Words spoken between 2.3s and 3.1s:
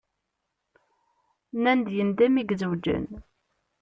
i izewǧen.